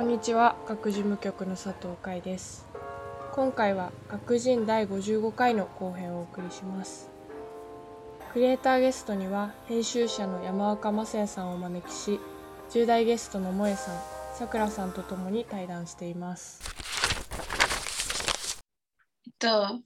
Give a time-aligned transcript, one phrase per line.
[0.00, 0.56] こんにちは。
[0.66, 2.66] 学事務局の佐藤海です。
[3.32, 7.10] 今回は学人第55回の後編をお送りします。
[8.32, 12.18] クリエイターゲストには編集者の山岡雅也さんをお招きし
[12.70, 14.00] 10代ゲストの萌さん
[14.34, 16.62] さくらさんとともに対談しています。
[19.26, 19.80] えっと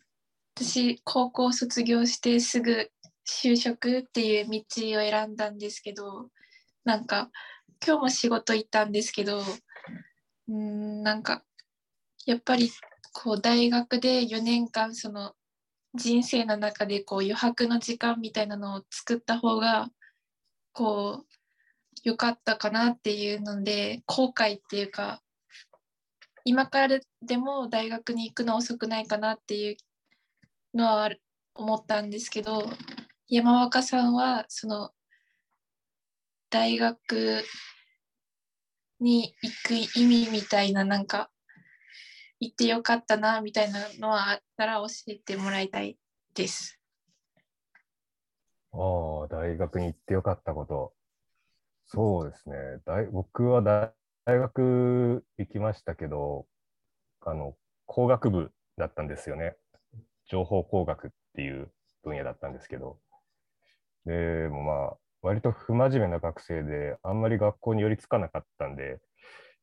[0.55, 2.89] 私高校卒業してすぐ
[3.29, 4.65] 就職っていう道を
[5.01, 6.29] 選んだんですけど
[6.85, 7.33] なんか
[7.85, 9.43] 今日も仕事行ったんですけど
[10.49, 11.43] うんなんか
[12.27, 12.71] やっぱり
[13.13, 15.35] こう大学で4年間その
[15.95, 19.89] 人生の中でこう余白の時間みたいなのを作った方が
[20.73, 21.27] こう
[22.03, 25.23] 良かったかなっていうので後悔っていうか
[26.45, 29.77] 今からでも大学に行くの遅くないかなっていう
[30.75, 31.11] のは
[31.55, 32.69] 思ったんですけど
[33.29, 34.91] 山若さんはその
[36.51, 37.43] 大学
[39.01, 41.31] に行く意味みたいななんか
[42.41, 45.99] 行ってよかったなみたいなのはあったら教えてもらいたい
[46.35, 46.81] です。
[48.73, 50.93] ああ、大学に行ってよかったこと。
[51.87, 52.57] そうですね。
[52.85, 53.93] 大僕は大
[54.25, 56.47] 大学行きましたけど、
[57.21, 59.55] あの、工学部だったんですよね。
[60.27, 61.71] 情報工学っていう
[62.03, 62.99] 分野だったんですけど。
[64.07, 69.01] でもまあ、割と不真面目な学生で、あんまり学校に寄りつかなかったんで、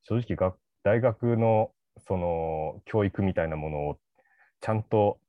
[0.02, 4.00] 正直学、大学のその教育みたいなものを
[4.60, 5.20] ちゃんと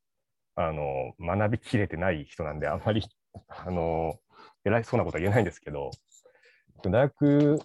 [0.55, 3.03] あの学びきれてない人なんで、あんまり
[3.49, 4.19] あの
[4.65, 5.91] 偉いそうなことは言えないんですけど、
[6.83, 7.61] 大学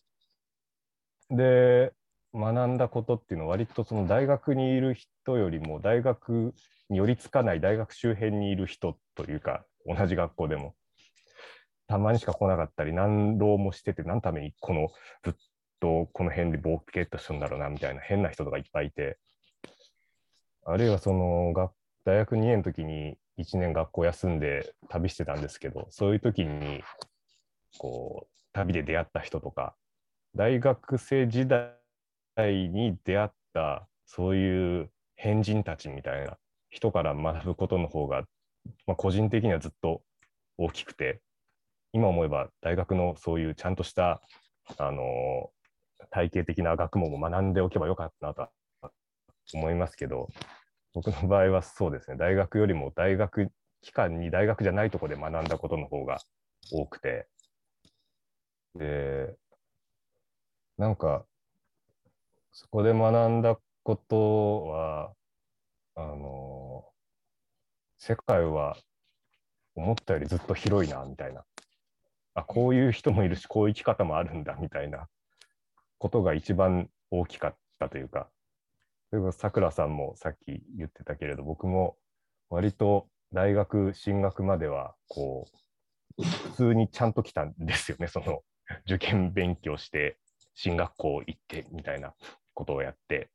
[1.30, 1.94] で
[2.34, 6.54] 学んだことっていうのは、割とその大学にいる人よりも、大学
[6.90, 10.76] に寄りつかない大学周辺にいる人というか、同じ学校でも、
[11.88, 14.90] たまにしか来なかったり、何浪もしてて、何のためにこの
[15.24, 15.34] ずっ
[15.80, 19.18] とこの辺でボーケっとするんだろうなみたいな変な人とかいっぱいいて、
[20.66, 21.72] あるいはその学
[22.04, 26.82] 大学2年の時に1年学校休んで旅してたんですけど、そういう時に
[27.78, 29.76] こう旅で出会った人とか、
[30.36, 31.74] 大学生時代
[32.70, 36.38] に出会ったそういう変人たちみたいな
[36.70, 38.24] 人から学ぶことの方が、
[38.86, 40.02] まあ、個人的にはずっと
[40.58, 41.22] 大きくて、
[41.98, 44.22] 今思えば大学のそういうちゃんとした
[44.78, 45.50] あの
[46.12, 48.50] 体系的な学問も学んでおけばよかったなと
[49.56, 50.30] 思いますけど、
[50.94, 56.20] 僕の場合はそうですね、大学よりも大学期間に大学じゃないところで学んだことの方が
[56.72, 57.28] 多くて、
[58.76, 59.36] で、
[60.78, 61.26] なんか、
[62.52, 65.14] そこで学んだことは、
[65.96, 66.86] あの、
[67.98, 68.78] 世界は
[69.76, 71.44] 思ったよりずっと広いな、みたいな。
[72.38, 75.10] あ、こういう人もいるし、こういう生き方もあるんだ、みたいな
[75.98, 78.30] ことが一番大きかったというか、
[79.12, 81.98] 例えばさくらさんもさっき言ってたけれど、僕も
[82.50, 85.48] 割と大学進学までは、こ
[86.18, 88.44] う、普通にちゃんと来たんですよね、その
[88.86, 90.20] 受験勉強して、
[90.54, 92.14] 進学校行ってみたいな
[92.54, 93.32] ことをやって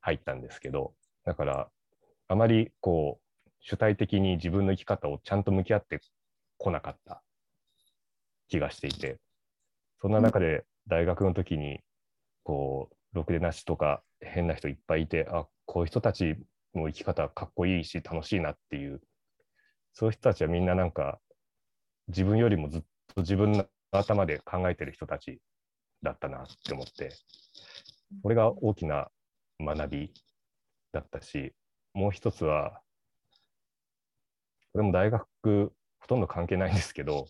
[0.00, 1.68] 入ったんですけど、だから、
[2.26, 6.00] あまりこう、主体的に自分の生き方をちゃんと向き合って
[6.58, 7.23] こなかった。
[8.48, 9.18] 気がしていて、
[10.00, 11.80] そんな中で大学の時に、
[12.42, 16.36] こう、ろくでなしとか変な人いっぱいいて、あ、こういう人たち
[16.74, 19.00] の生き方かっこいいし楽しいなっていう、
[19.92, 21.20] そういう人たちはみんななんか
[22.08, 22.82] 自分よりもずっ
[23.14, 25.40] と自分の頭で考えてる人たち
[26.02, 27.10] だったなって思って、
[28.22, 29.08] これが大きな
[29.60, 30.12] 学び
[30.92, 31.52] だったし、
[31.94, 32.80] もう一つは、
[34.72, 37.26] これも大学ほとんど関係ないんですけど、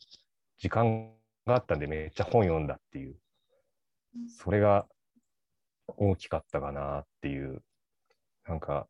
[0.59, 1.13] 時間
[1.47, 3.17] があったんでめっちゃ本読んだっていう、
[4.29, 4.87] それが
[5.97, 7.63] 大きかったかなっていう、
[8.47, 8.87] なんか、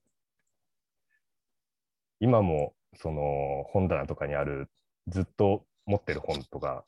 [2.21, 4.71] 今もその本棚とかにある
[5.09, 6.85] ずっと持ってる本とか、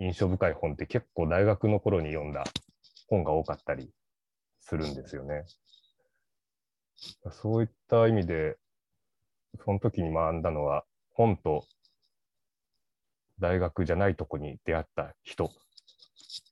[0.00, 2.44] 印象深い本って結構大学の頃に読んだ
[3.08, 3.90] 本が多かったり
[4.60, 5.44] するんですよね。
[7.32, 8.56] そういった意味で、
[9.64, 11.64] その時に学んだのは、本と
[13.40, 15.50] 大学じゃないとこに出会った人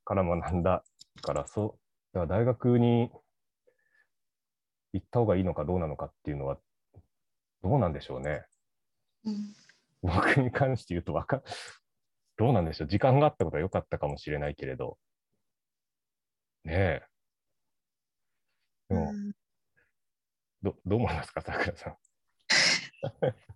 [0.04, 0.84] から学んだ
[1.22, 1.78] から、そ
[2.12, 3.10] う、だから大学に
[4.92, 6.58] 行った方がいいのかどうなのかっていうのは、
[7.62, 8.44] どうなんでしょうね。
[9.24, 9.54] うん
[10.02, 11.42] 僕に関して言うとわか、
[12.36, 12.88] どうなんでしょう。
[12.88, 14.98] 時間があったことは良かったかもしれないけれど。
[16.64, 17.02] ねえ。
[18.88, 19.12] でも、
[20.62, 21.96] どどう思いますか、さくらさん。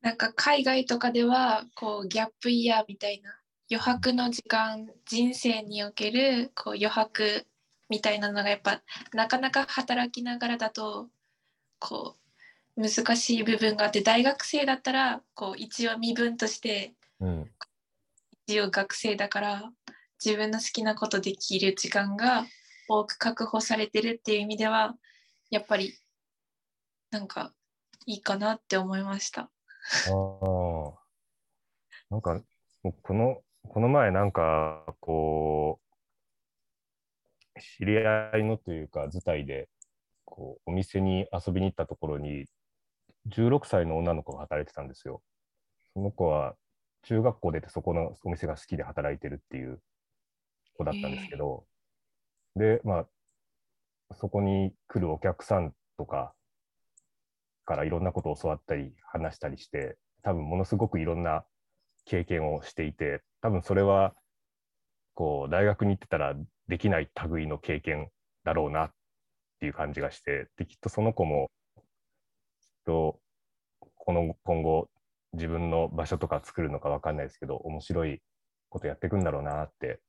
[0.00, 3.36] なんか海外とかではこうギャップイヤーみたいな
[3.70, 7.46] 余白の時間人生におけるこう余白
[7.88, 11.08] みたいなのがやっぱなかなか働きながらだと
[11.78, 12.16] こ
[12.76, 17.50] う難しい部分があって大学生だったらこう一応身分としてうん。
[18.46, 19.72] 一応学生だから
[20.24, 22.46] 自分の好きなことできる時間が
[22.88, 24.94] 多く確保されてるっていう意味では
[25.50, 25.98] やっぱり
[27.10, 27.52] なんか
[28.06, 29.50] いいかなって思いました。
[29.88, 30.98] ああ。
[32.10, 32.40] なんか、
[33.02, 35.80] この、この前なんか、こ
[37.56, 39.68] う、知り合いのというか、図体で、
[40.24, 42.46] こう、お店に遊びに行ったところに、
[43.28, 45.22] 16歳の女の子が働いてたんですよ。
[45.94, 46.54] その子は、
[47.02, 49.80] 中学校出てそこのお店が好きで働いてるっていう
[50.76, 51.64] 子だったんですけど、
[52.56, 53.00] で、ま
[54.10, 56.34] あ、そこに来るお客さんとか
[57.68, 61.44] からいろんなことを教わったり話したりして、多分ものすごくいろんな
[62.06, 64.14] 経験をしていて、多分それは、
[65.12, 66.34] こう、大学に行ってたら
[66.68, 68.08] できない類の経験
[68.44, 68.90] だろうなっ
[69.60, 71.84] ていう感じがして、で、きっとその子も、きっ
[72.86, 73.20] と、
[73.96, 74.88] この今後、
[75.34, 78.22] 自分の場所とか作るのかわかんないですけど、面白い
[78.70, 80.00] ことやっていくんだろうなって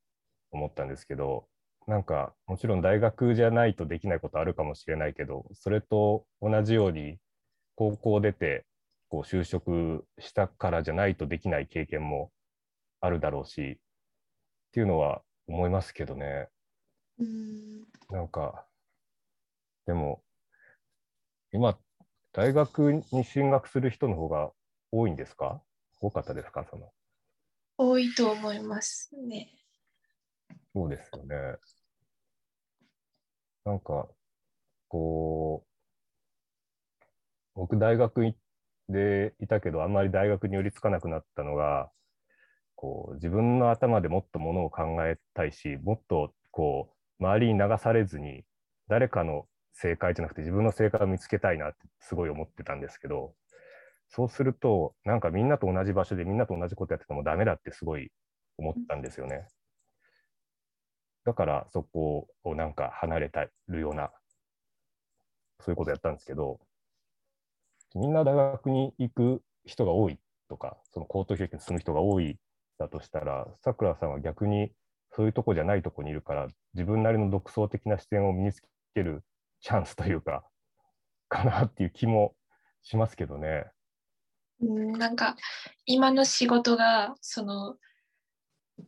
[0.51, 1.45] 思ったんですけど、
[1.87, 7.17] なんか、もちろん大学じゃないとできないことあるかもしれないけど、それと同じように、
[7.79, 8.65] 高校出て、
[9.07, 12.29] こう就職したからじゃないとできない経験も
[12.99, 16.49] あるだろうし、っていうのは思いますけどね。
[17.19, 18.67] うんなんか、
[19.85, 20.21] でも、
[21.53, 21.79] 今、
[22.33, 24.51] 大学に進学する人の方が
[24.91, 25.61] 多いんですか？
[26.01, 26.65] 多かったですか？
[26.69, 26.91] その。
[27.77, 29.53] 多いと思いますね。
[30.75, 31.35] そうですよね。
[33.63, 34.09] なんか、
[34.89, 35.68] こう、
[37.59, 38.33] 僕大学
[38.87, 41.91] でいたけど、あんまり大学に寄りつかなくなったのが、
[42.75, 48.45] こう、自分の頭でもっとものを考えたいし、もっと、こう、周りに流されずに、
[48.87, 53.33] 誰かの正解じゃなくて自分の正解を見つけたいなってすごい思ってたんですけど、
[54.07, 58.09] そうすると、なんかみんなと同じ場所でみんなと同じことやっててもダメだってすごい
[58.57, 59.45] 思ったんですよね。
[61.25, 64.11] だからそこをなんか離れたるような、
[65.59, 66.61] そういうことやったんですけど、
[67.95, 70.19] みんな大学に行く人が多い
[70.49, 72.37] とか、その高等教育に進む人が多い
[72.77, 74.71] だとしたら、さくらさんは逆に
[75.15, 78.61] そういうとこじゃないとこにいるから、自分なりの独創的な視点を身につ
[78.93, 79.23] ける
[79.61, 80.43] チャンスというか、
[81.29, 82.35] かなっていう気も
[82.81, 83.65] しますけどね。
[84.61, 85.37] うんなんか
[85.85, 87.77] 今の仕事がその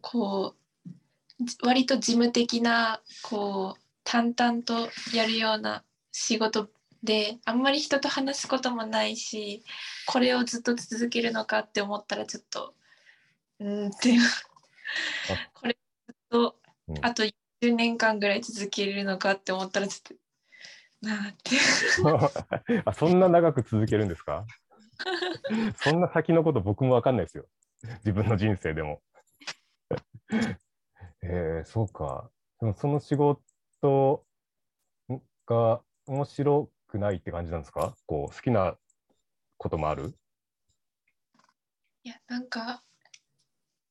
[0.01, 6.69] こう割と事務的なこう淡々とやるような仕事
[7.03, 9.63] であんまり人と話すこともないし
[10.05, 12.73] これをずっと続けるのかって思ったらちょっと
[13.59, 14.21] うんっていう
[15.53, 15.77] これ
[16.07, 16.55] ずっと
[16.87, 20.17] うんあと10年間ぐらい続けるのかって思ったらちょっ
[21.01, 24.45] となあって あそんな長く続けるんですか？
[25.77, 27.45] そんな先のこと僕も分かんないですよ。
[28.05, 29.01] 自分の人生でも。
[31.23, 32.29] えー、そうか。
[32.59, 34.25] でもその仕事
[35.47, 37.95] が面白くないって感じなんですか？
[38.05, 38.75] こう好きな
[39.57, 40.13] こともある？
[42.03, 42.83] いやなんか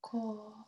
[0.01, 0.67] こう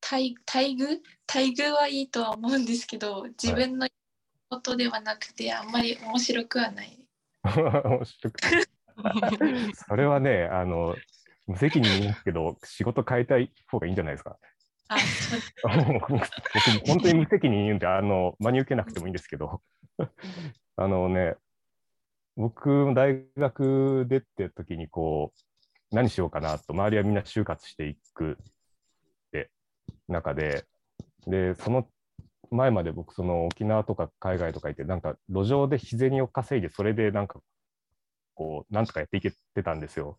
[0.00, 1.00] 待待遇？
[1.26, 3.88] 待遇はいいとは思うんですけど自分の
[4.48, 6.98] ことではなくてあんまり面白くはない。
[7.44, 10.94] 面白くない それはね、あの、
[11.46, 14.38] 無責任ですけど、仕事変えたい方がいいんじゃないですか？
[16.08, 19.60] 僕、本当に無責任に言うんで、あの、真に受けなくてもいいんですけど、
[20.76, 21.36] あのね、
[22.36, 28.36] 僕、大学出て時に、こう、何しようかなと、周りはみんな就活していくっ
[29.30, 29.50] て
[30.08, 30.64] 中で、
[31.26, 31.88] で、その
[32.50, 37.40] 前まで僕、その沖縄とか海外とか行って、なんか路上で日銭を稼いで、それでなんか、
[38.34, 40.18] こう、なんとかやっていけてたんですよ。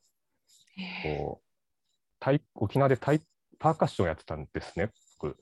[1.04, 3.22] こう、沖縄でタイ
[3.60, 5.38] パーカッションやってたんですね、僕、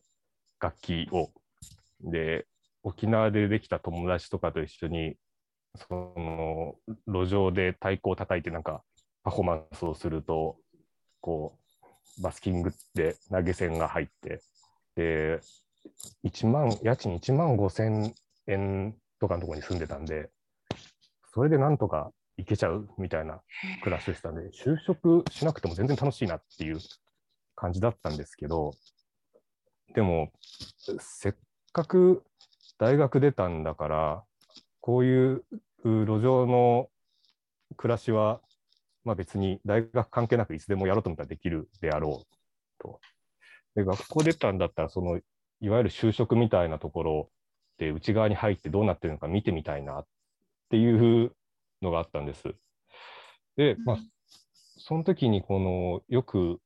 [0.60, 1.29] 楽器を。
[2.01, 2.48] で、
[2.84, 5.15] 沖縄でできた友達とかと一緒に、
[5.75, 6.75] その、
[7.08, 8.84] 路上で太鼓を叩いてなんか
[9.24, 10.58] パフォーマンスをすると、
[11.22, 11.58] こ
[12.20, 14.41] う、バスキングで投げ銭が入って、
[14.96, 15.39] で、
[16.24, 18.13] 1万、家賃1万5千
[18.48, 20.29] 円とかのところに住んでたんで、
[21.34, 23.41] それでなんとか行けちゃうみたいな
[23.82, 26.79] 暮らしでしたんで、就職しなくても全然楽しいなっていう
[27.55, 28.72] 感じだったんですけど、
[29.93, 30.31] でも、
[31.00, 31.33] せっ
[31.72, 32.24] かく
[32.77, 34.24] 大学出たんだから、
[34.81, 35.43] こういう
[35.83, 36.89] 路上の
[37.77, 38.41] 暮らしは、
[39.03, 43.00] まあ別に大学関係なくいつでもやろうと思ったらできるであろうと。
[43.75, 45.19] で、学校出たんだったら、その
[45.63, 47.29] いわゆる就職みたいなところ
[47.77, 50.05] で内側に入ってどうなってるのか見てみたいなっ
[50.69, 51.31] ていう
[51.81, 52.53] のがあったんです。
[53.55, 53.98] で、まあ、
[54.77, 56.60] その時にこのよく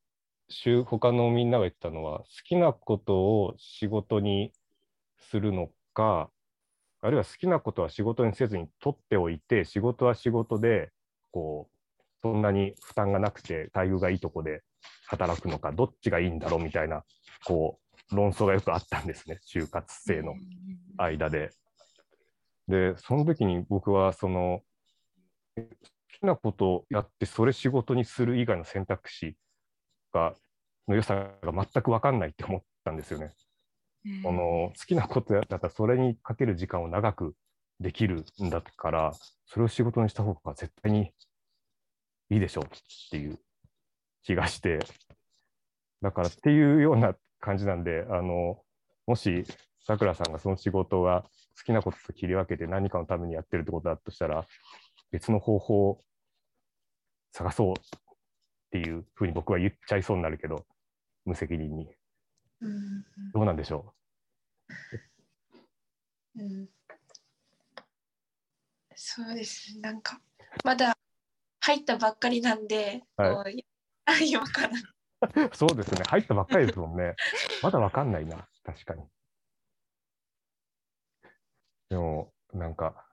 [0.84, 4.52] 他のみんなが言ったのは好きなことを仕事に
[5.30, 6.30] するのか
[7.00, 10.90] あるいは好きなことは仕事にせずに取っておいて仕事は仕事で
[11.30, 14.62] こうそんなに負担がなくて待遇がいいとこで
[15.06, 17.04] 働くのかどっちがいいんだろうみたいな
[17.44, 17.78] こ
[18.10, 20.34] う論争がよくあったんですね就活生の
[20.96, 21.50] 間で。
[22.66, 24.60] でその時に僕はその
[25.56, 25.62] 好
[26.20, 29.36] きなことをやってそれ仕事にする以外の選択肢
[30.12, 30.34] が
[30.86, 33.32] の良さが全く分かんないって思ったんですよね。
[34.22, 37.34] この好きなことやったらそれにかける時間を長く
[37.80, 39.12] できるんだから
[39.46, 41.12] それを仕事にした方が絶対に
[42.30, 42.68] いいでしょうっ
[43.10, 43.38] ていう
[44.22, 44.78] 気がして
[46.00, 48.58] だからっていうような感じなんであの
[49.06, 49.44] もし
[49.86, 51.24] さくらさんがその仕事が
[51.56, 54.44] 好きなことと切り分けて何かのためにやってるってことだとしたら
[55.10, 56.04] 別の方法を
[57.32, 57.74] 探そう
[58.68, 60.66] っていうふうに僕は言っちゃいそうになるけど
[61.24, 61.88] 無責任に、
[62.60, 63.94] うん、どうなんでしょ
[66.36, 66.68] う、うん、
[68.94, 70.20] そうですなんか
[70.64, 70.96] まだ
[71.60, 73.64] 入ったばっかりなんで、はい、
[74.26, 74.70] 今から。
[75.52, 76.02] そうですね。
[76.08, 77.14] 入ったばっかりですもんね。
[77.62, 78.48] まだわかんないな。
[78.64, 79.04] 確かに。
[81.90, 83.06] でもなんか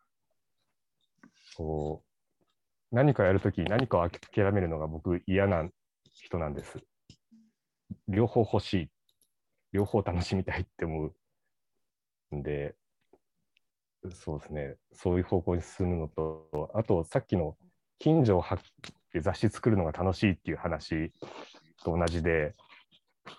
[1.55, 2.14] こう
[2.95, 5.67] 何かやるとき何かを諦めるのが僕嫌な
[6.13, 6.79] 人なんです。
[8.07, 8.89] 両方欲しい。
[9.73, 11.11] 両方楽しみたいって思
[12.31, 12.73] うんで。
[14.11, 14.75] そうですね。
[14.93, 17.57] そういう方向に進むのとあとさっきの
[17.99, 18.59] 近所をはっ
[19.11, 21.11] て雑誌作るのが楽しいっていう話
[21.83, 22.55] と同じで、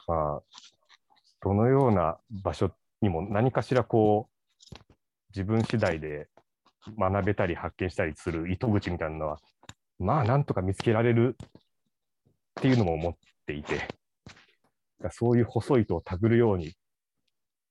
[0.06, 0.42] まあ、
[1.40, 4.84] どのような場所にも何かしらこう
[5.30, 6.28] 自分次第で
[6.98, 9.38] 学べたり発見したりする糸口みたいなのは
[9.98, 13.14] まあなんとか見つけられるっていうのも思っ
[13.46, 13.88] ていて
[15.10, 16.74] そういう細い糸を手繰るように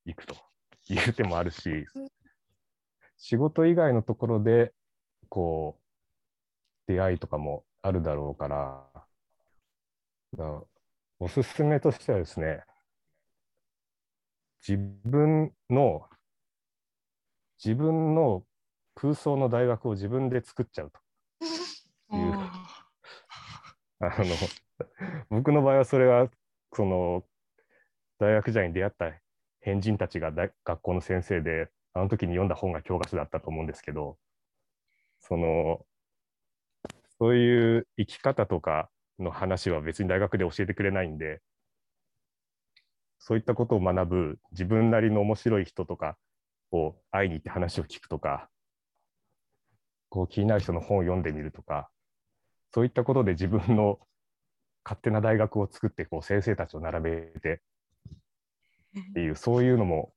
[0.05, 0.36] いくと
[0.89, 1.86] いう手もあるし
[3.17, 4.74] 仕事以外のところで
[5.29, 5.86] こう
[6.88, 8.84] 出会いとかもあるだろうから、
[10.38, 10.62] から
[11.19, 12.63] おすすめとしてはですね、
[14.67, 16.07] 自分の、
[17.63, 18.43] 自分の
[18.95, 20.99] 空想の大学を自分で作っちゃうと
[22.15, 22.33] いう。
[23.99, 24.25] あの
[25.29, 26.29] 僕の場合はそれは
[26.73, 27.23] その
[28.19, 29.13] 大学時代に出会った
[29.61, 34.17] 変人たちが学校の先生であの時に読んだ本が教科書だったと思うんですけど
[35.21, 35.85] その
[37.17, 41.41] そういう生き方とかの話は別に大学で教えてくれないんで、
[43.19, 46.17] そういったことを学ぶ自分なりの面白い人とか
[46.71, 48.49] を会いに行って話を聞くとか、
[50.09, 51.89] こう気になる人の本を読んでみるとか、
[52.74, 54.00] そういったことで自分の
[54.83, 57.62] 勝手な大学を作ってこう先生たちを並べて
[59.00, 60.13] っていうそういうのも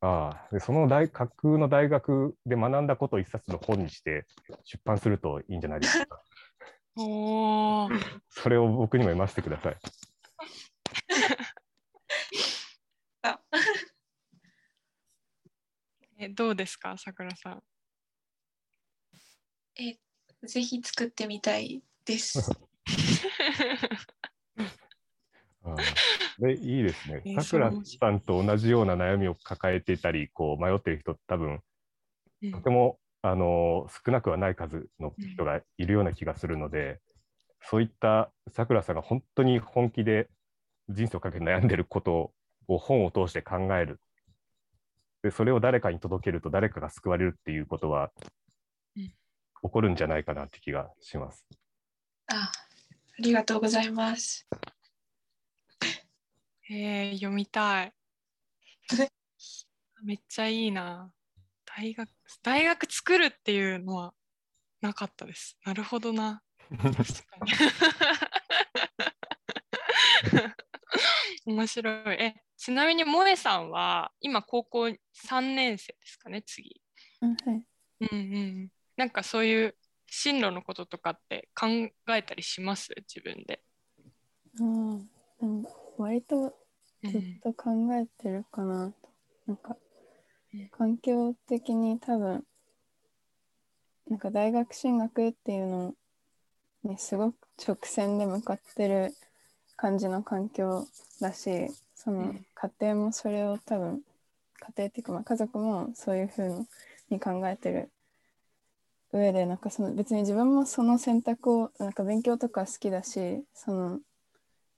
[0.00, 4.26] ああでその大架空の大学で学んだことを一冊の本にして
[4.64, 6.20] 出版するといいんじゃないですか。
[6.96, 7.88] お
[8.28, 9.76] それを僕にも読ませてください。
[16.18, 17.62] えどうですか、さくらさん。
[19.76, 19.96] え、
[20.46, 22.50] ぜひ作ってみたいです。
[25.64, 25.76] あ
[26.38, 27.22] でいいですね。
[27.40, 31.62] さくらさんと同じような悩みを抱えていたり、こう迷っている人、多分
[32.50, 37.00] とても、あの少なくはない数の人がいるような気がするので、
[37.60, 40.28] そういったさくらさんが本当に本気で
[40.88, 42.32] 人生をかけて悩んでること
[42.66, 44.00] を本を通して考える。
[45.22, 48.10] でそれを誰かに届けると誰かが救われるっていうことは、
[49.62, 51.46] 起こるんじゃないかなって気がします。
[52.28, 52.52] ああ
[53.18, 54.46] りがとうございます。
[56.70, 57.92] えー、読みたい。
[60.04, 61.12] めっちゃいいな。
[61.64, 62.08] 大学、
[62.42, 64.14] 大学作るっていうのは
[64.80, 65.56] なかったです。
[65.64, 66.42] なるほどな。
[66.70, 67.02] 確か
[67.44, 67.52] に。
[71.54, 72.16] 面白い。
[72.20, 74.80] え、ちなみに萌えさんは今高校
[75.12, 76.80] 3年生ですかね、次。
[77.20, 77.66] うん、はい。
[78.00, 78.72] うんうん。
[78.96, 81.66] なんかそういう進路のこととかって考
[82.14, 82.90] えたりします？
[83.08, 83.62] 自分で。
[84.60, 85.46] ああ、
[85.96, 86.54] 割と
[87.02, 88.92] ずっと考えてるかな。
[88.92, 89.08] と、
[89.46, 89.76] なんか
[90.70, 92.44] 環境的に多分
[94.08, 95.94] なんか大学進学っていうの
[96.84, 99.14] にすごく直線で向かってる
[99.76, 100.86] 感じの環境
[101.20, 104.02] だしその家庭もそれを多分
[104.60, 106.66] 家庭っていうかまあ家族もそういうふう
[107.10, 107.91] に考えてる
[109.12, 114.00] 上でなんかその別に自分もその選択をなんか勉強とか好きだしその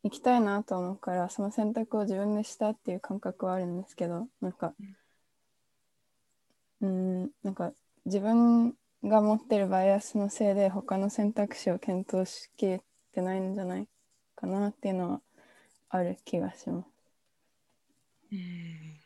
[0.04, 4.74] 行きたいなと思うからその選択を自分でしたっていう感覚はあるんですけどなんか
[6.80, 7.72] うんなんか
[8.04, 13.88] 自分が持ってるバイアスのせいで他の選択肢を検討しきれてないんじゃない
[14.36, 15.20] かなっていうのは
[15.90, 16.88] ある気がします。
[18.32, 19.03] うん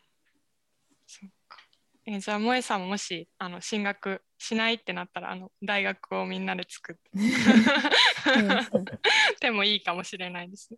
[2.11, 7.01] かえじゃあ萌さんももしあの進学しないってなったらあの大学をみんなで作って
[9.41, 10.69] でもいいかもしれないです。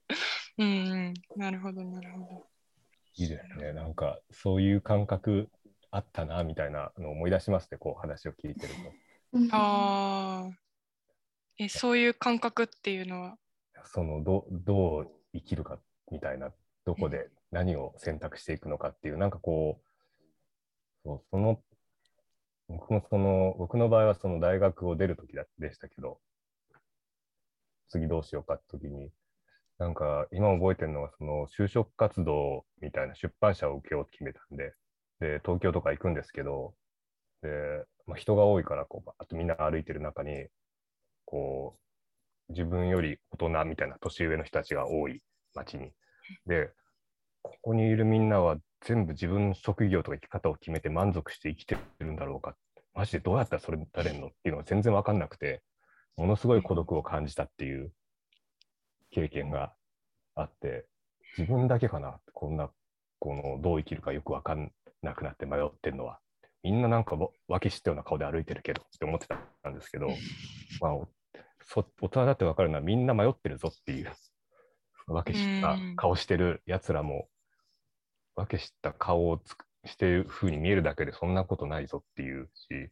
[0.58, 2.48] うん、うん、なるほどなるほど。
[3.16, 5.50] いいですねなんかそういう感覚
[5.90, 8.80] あったなみたいなのを思い出しますねこう話を聞いてると。
[9.52, 10.52] ああ
[11.58, 13.38] えそういう感覚っていうのは？
[13.86, 15.80] そのどどう生きるか
[16.12, 16.54] みたいな
[16.86, 19.86] どこで何を選択していくのかっていう、なんかこう
[21.04, 21.62] そうその
[22.68, 26.20] 僕もその僕の場合はその大学を出る時でしたけど
[27.90, 29.10] 次どうしようかって時に
[29.78, 34.74] なんか今覚えてるのはその就職活動みたいな出版社を受けようと決めたんで
[35.20, 36.74] で東京とか行くんですけど
[37.42, 37.50] で、
[38.06, 40.46] まあ、人が多いからこうバーッとみんな歩いてる中に
[41.26, 41.76] こ
[42.50, 45.22] う自分より大人みたいな年上の人たちが多い
[45.56, 45.92] 街に。
[46.46, 46.70] で
[47.42, 52.56] ここにいるみんなは全部自分の職業とか生き方を決めて満足して生きてるんだろうか。
[52.94, 55.62] マジでどうやったらそれなれんのっていうのが全然分かんなくて
[56.18, 57.94] ものすごい孤独を感じたっていう
[59.12, 59.74] 経験が
[60.36, 60.86] あって
[61.38, 62.20] 自分だけかな。
[62.34, 62.70] こんな
[63.20, 64.72] このどう生きるかよく分かん
[65.02, 66.20] なくなって迷ってるのは。
[66.64, 70.10] みんななんか分け知ったような顔で歩いてるけどって思ってたんですけど、
[70.80, 74.12] まあ、大人だって分かるのはみんな迷ってるぞっていう
[75.08, 77.28] 分け知った顔してるやつらも
[78.36, 82.90] 分け知った顔をつしてる風に見えるだけでそんなことないぞっていうし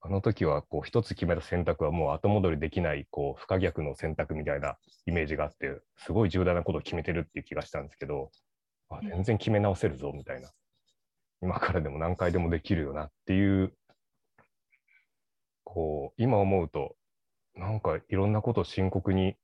[0.00, 4.76] あの時はこう一つ決めた選択はもう後戻りできないこう不可逆の選択みたいな
[5.06, 8.30] イメージがあってすごい重大なことを決めてるっていう気がしたんですけど
[8.88, 10.50] あ全然決め直せるぞみたいな。
[11.40, 13.72] 今からでも何回でもできるよなっていう
[15.62, 16.96] こう今思うと
[17.54, 19.36] なんかいろんなことを深刻に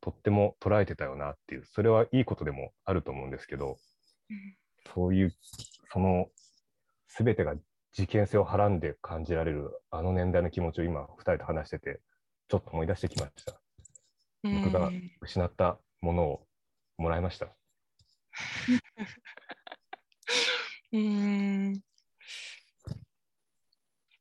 [0.00, 3.76] とっても捉えてたよなっていうそれはいいことでもあると思うんですけど、うん、
[4.94, 5.34] そういう
[5.92, 6.30] その
[7.08, 7.54] 全てが
[7.92, 12.00] 事件性をはらんで感じられるあの年代の気持ちを今2人と話してて
[12.48, 13.60] ちょっと思い出してきました。
[14.42, 16.46] 僕が失ったものを
[16.96, 17.48] もらいました。
[20.92, 21.82] う ん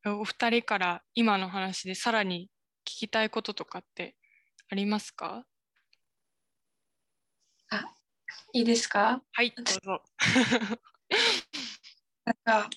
[0.06, 2.50] お二人から今の話でさらに
[2.86, 4.16] 聞きたいこととかって
[4.70, 5.46] ありますか？
[7.70, 7.97] あ、
[8.54, 9.22] いいですか？
[9.34, 10.02] はい、どうぞ。
[12.26, 12.70] なんか、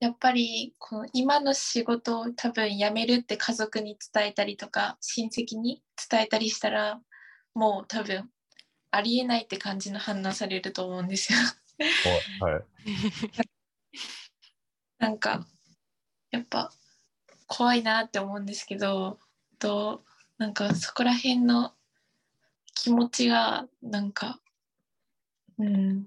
[0.00, 7.00] やっぱりこの今の仕事を多分辞めるって家族に伝えたりとか親戚に伝えたりしたら
[7.54, 8.30] もう多分
[8.92, 11.38] ありえないって感じの反応されると思うんですよ。
[12.40, 12.64] はい、
[14.98, 15.46] なんか
[16.30, 16.72] やっぱ
[17.46, 19.18] 怖いなって思うんですけど
[19.58, 20.04] と
[20.38, 21.74] なんかそこら辺の
[22.74, 24.40] 気持ちがなんか
[25.58, 26.06] うん。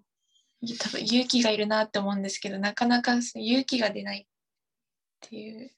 [0.80, 4.26] 多分勇気がいるなって思うんですけどなかなか勇気が出ないっ
[5.22, 5.72] ていう。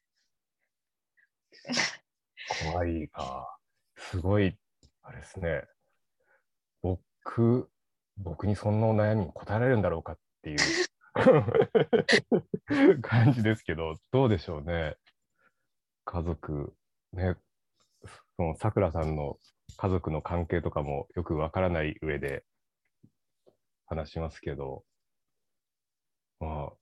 [2.72, 3.48] 怖いな
[3.98, 4.58] すごい
[5.02, 5.64] あれですね。
[6.82, 7.70] 僕
[8.18, 10.58] 僕にそんなお悩みに答えられるんだろうかっていう
[13.02, 14.98] 感じですけどどうでしょうね。
[16.06, 16.76] 家族
[17.14, 17.38] ね。
[18.36, 19.40] そのさくらさんの
[19.78, 22.44] 家族の関係とかもよくわからない上で
[23.96, 24.84] 話しますけど、
[26.40, 26.74] まあ、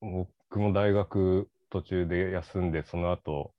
[0.00, 3.54] 僕も大学途中で休んで、その後、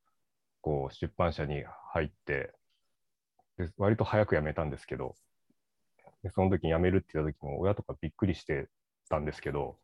[0.61, 2.53] こう出版社に入って
[3.57, 5.15] で、割と早く辞めたんですけど、
[6.23, 8.67] でその時に辞めるって言った時も親とかびっくりして
[9.09, 9.77] たんですけど、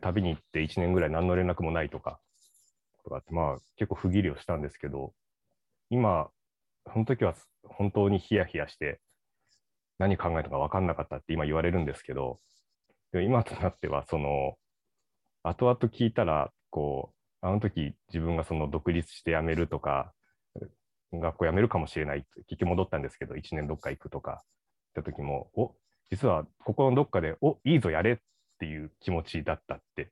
[0.00, 2.18] 旅に行って1年ぐらい何の連絡もないとか、
[3.04, 5.12] とかってまあ結構不義理をしたんですけど、
[5.90, 6.28] 今、
[6.92, 9.00] その時は本当にヒヤヒヤして、
[10.04, 12.38] 何考えたか分かんなかったって今言われるんですけど、
[13.12, 14.54] でも今となっては、その、
[15.42, 17.12] 後々聞いたら、こ
[17.42, 20.12] う、あの時自分がその独立して辞めるとか、
[21.12, 24.42] 学校辞めるかもしれないって結局戻ったんですけど、1年どっか行くとか、
[25.00, 25.74] った時も、お
[26.10, 28.16] 実はここのどっかで、おいいぞ、やれっ
[28.58, 30.10] ていう気持ちだったって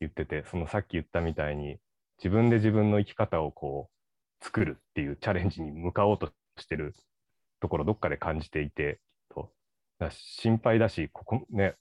[0.00, 1.78] 言ってて、そのさっき言ったみたいに、
[2.18, 3.90] 自分で自分の生き方をこ
[4.40, 6.94] う作るっていうチャレンジに向かおうとしてる
[7.60, 9.00] ところどっかで感じていて
[9.98, 11.76] だ心配だし、ここね、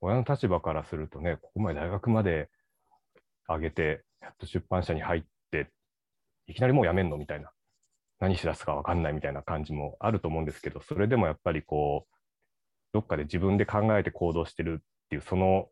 [0.00, 2.50] 親の立場からするとね、ここまで大学まで
[3.48, 5.70] 上げて、やっと出版社に入って、
[6.46, 7.50] いきなりもう辞めんのみたいな、
[8.20, 12.14] 何しだすか分かんないみたいな感じもあると思うんですけど、それでもやっぱりこう、
[12.92, 15.68] どっかで自分で考えて行動してるっていう、その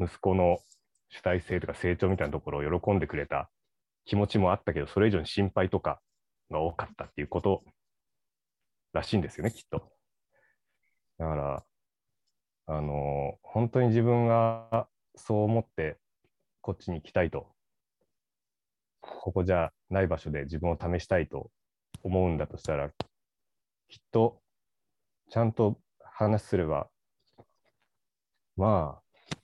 [0.00, 0.58] 息子の
[1.10, 3.50] 主体性とか成長みたいなところを喜んでくれた
[4.04, 6.00] 気持ちもあったけど、それ以上に心配とか
[6.50, 7.62] が多かったっていうこと
[8.92, 9.92] らしいんですよね、きっと。
[11.22, 11.64] だから、
[12.66, 15.96] あの、本当に自分がそう思って
[16.60, 17.46] こっちに来たいと、
[19.00, 21.52] ここじゃない場所で自分を試したいと
[22.02, 22.90] 思うんだとしたら、
[23.88, 24.42] きっと
[25.30, 26.88] ちゃんと話すれば、
[28.56, 29.36] まあ、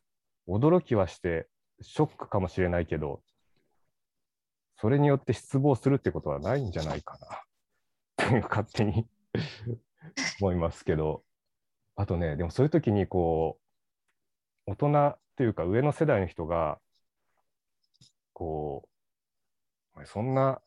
[0.48, 1.46] 驚きはして、
[1.80, 3.22] ショックかもしれないけど、
[4.78, 7.16] それによって失望するってことはないんじゃないか
[8.16, 9.06] な、という勝手に
[10.40, 11.22] 思いますけど、
[11.98, 13.58] あとね、でもそういう時にこ
[14.66, 16.78] う、大人というか上の世代の人が、
[18.32, 18.88] こ
[19.96, 20.62] う、そんな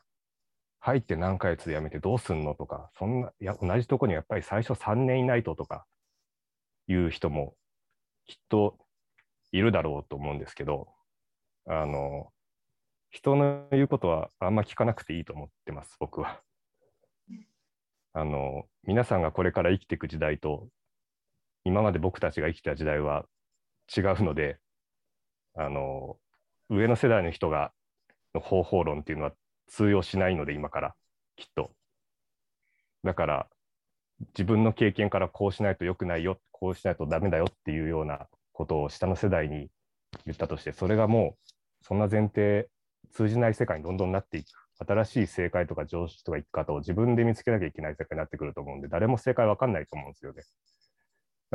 [0.81, 5.85] 入って何ヶ月で辞めてどうすんのとか、そんな、いや、同じとこにやっぱり最初3年いないととか
[6.89, 7.55] いう人も
[8.25, 8.77] きっと
[9.53, 10.89] いるだろうと思うんですけど、
[11.65, 12.33] あの、
[13.09, 16.41] 人の言うことはあんま聞かなくていいと思ってます、僕は。
[18.11, 20.67] あの、皆さんがこれから生きていく時代と、
[21.63, 23.25] 今まで僕たちが生きた時代は
[23.95, 24.57] 違うので、
[25.55, 26.17] あの、
[26.69, 27.71] 上の世代の人が、
[28.33, 29.33] の方法論っていうのは
[29.67, 30.95] 通用しないので、今から、
[31.35, 31.71] きっと。
[33.03, 33.47] だから、
[34.37, 39.69] 自分の経験からこうしないと良くないよ、こうしないとダメだよっていうようなことを下の世代に
[40.25, 42.69] 言ったとして、それがもう、そんな前提、
[43.11, 44.47] 通じない世界にどんどんなっていく。
[44.87, 50.43] 新しい正解とか常識とか生き方を自分で見つけなきゃいけない世界になってくると思うんで、誰も正解わかんないと思うんですよね。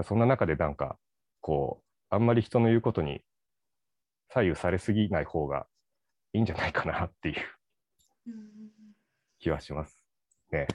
[0.05, 0.99] そんな中でなんか、
[1.41, 3.23] こう、あんまり人の言うことに
[4.29, 5.67] 左右されすぎない方が
[6.33, 7.37] いいんじゃないかなっていう
[8.27, 8.71] うん
[9.39, 10.05] 気はします
[10.53, 10.67] ね。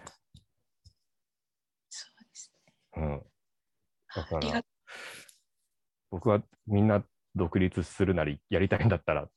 [1.89, 2.73] そうですね。
[2.97, 3.23] うん。
[4.15, 4.63] だから
[6.09, 7.03] 僕はみんな
[7.35, 9.29] 独立するなりやりたいんだったら、好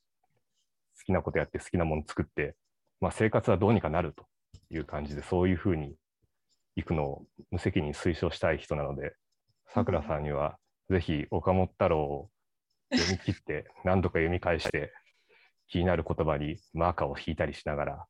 [1.05, 2.55] きなことやって好きなもの作って、
[2.99, 4.25] まあ、生活はどうにかなると
[4.69, 5.95] いう感じで、そういうふうに
[6.75, 9.15] 行くのを無責任に推奨したい人なので、
[9.67, 10.57] さくらさんには
[10.89, 12.29] ぜひ岡本太郎を
[12.93, 14.93] 読み切って、何度か読み返して、
[15.67, 18.05] 気になる言葉にマーカーを引いたりしながら、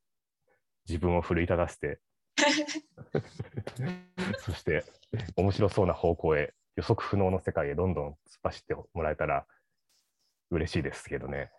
[0.88, 2.00] 自分を奮い立たせて、
[4.39, 4.84] そして
[5.38, 9.48] 面白そうな方向へ、予測不能の世界へどんどん突っ走ってもらえたら
[10.52, 11.52] 嬉しいですけどね。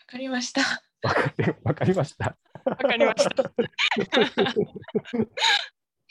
[0.00, 0.60] わかりました。
[1.02, 2.36] わかりわかりました。
[2.64, 3.52] わかりました。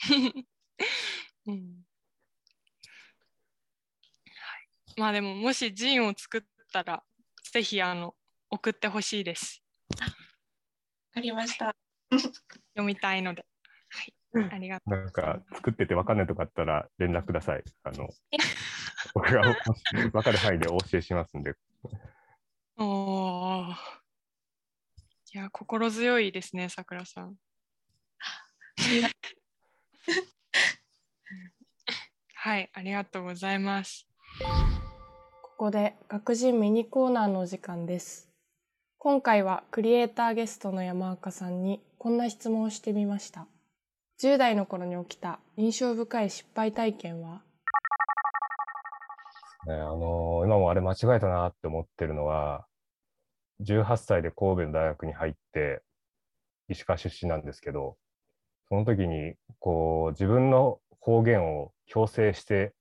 [1.46, 1.84] うん
[4.42, 7.02] はい、まあでももしジンを作ったら
[7.52, 8.14] ぜひあの
[8.50, 9.62] 送ってほしいです。
[9.98, 10.06] わ
[11.14, 11.74] かりました。
[12.10, 13.44] 読みたいので。
[14.34, 17.64] はい、ありがとうなんか作っててわかんないとかあったら連絡ください。
[17.84, 18.08] あの
[19.14, 19.40] 僕が
[20.12, 21.54] わかる範囲でお教えしますんで。
[22.78, 24.02] おー
[25.34, 27.36] いや心強いですね、さくらさん。
[32.34, 34.06] はい、ありがとうございます。
[35.62, 38.28] ここで学人ミニコーナーのお時間です。
[38.98, 43.46] 今回はクリエイターゲストの山岡さんにこんな質問をしてみました。
[44.20, 47.42] 10代の頃に起きた印象深い失敗体験は？
[49.68, 52.66] ね、あの今もあれ間違えたなって思ってるのは、
[53.60, 55.80] 18歳で神戸の大学に入って、
[56.70, 57.96] 石川出身なんですけど、
[58.68, 62.72] その時にこう自分の方言を強制して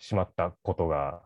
[0.00, 1.22] しまったことが、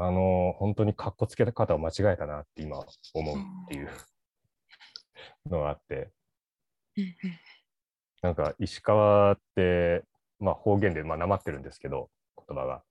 [0.00, 2.78] あの本当にかっこつけ方を間違えたなって今
[3.14, 3.90] 思うっていう
[5.50, 6.10] のがあって、
[8.22, 10.04] なんか石川って、
[10.40, 12.10] まあ、方言でまあなまってるんですけど、
[12.48, 12.82] 言葉が。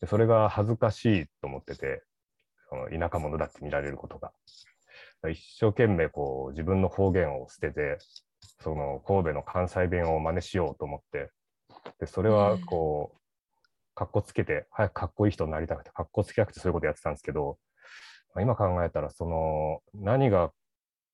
[0.00, 2.02] でそれが恥ずかしいと思ってて、
[2.68, 4.32] その田舎者だって見られることが。
[5.30, 7.98] 一生懸命こう自分の方言を捨てて、
[8.62, 11.30] その神戸の関西弁を真似しようと思って、
[11.98, 13.18] でそれはこう、
[13.96, 17.58] かっこつけて、早くかっこいい人になりたくて、かっこつけなくてそういうことやってたんですけど、
[18.34, 20.52] まあ今考えたら、その何が